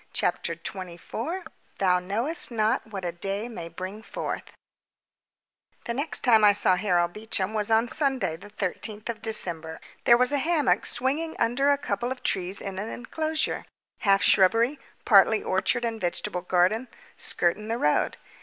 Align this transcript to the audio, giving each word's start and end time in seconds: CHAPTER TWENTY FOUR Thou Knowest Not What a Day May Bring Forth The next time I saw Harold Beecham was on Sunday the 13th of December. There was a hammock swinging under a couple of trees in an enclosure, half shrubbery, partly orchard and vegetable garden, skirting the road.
CHAPTER 0.13 0.55
TWENTY 0.55 0.97
FOUR 0.97 1.43
Thou 1.77 1.99
Knowest 1.99 2.49
Not 2.49 2.87
What 2.87 3.05
a 3.05 3.11
Day 3.11 3.47
May 3.47 3.69
Bring 3.69 4.01
Forth 4.01 4.51
The 5.85 5.93
next 5.93 6.21
time 6.23 6.43
I 6.43 6.53
saw 6.53 6.75
Harold 6.75 7.13
Beecham 7.13 7.53
was 7.53 7.69
on 7.69 7.87
Sunday 7.87 8.35
the 8.35 8.49
13th 8.49 9.09
of 9.09 9.21
December. 9.21 9.79
There 10.05 10.17
was 10.17 10.31
a 10.31 10.39
hammock 10.39 10.87
swinging 10.87 11.35
under 11.37 11.69
a 11.69 11.77
couple 11.77 12.11
of 12.11 12.23
trees 12.23 12.61
in 12.61 12.79
an 12.79 12.89
enclosure, 12.89 13.63
half 13.99 14.23
shrubbery, 14.23 14.79
partly 15.05 15.43
orchard 15.43 15.85
and 15.85 16.01
vegetable 16.01 16.41
garden, 16.41 16.87
skirting 17.15 17.67
the 17.67 17.77
road. 17.77 18.17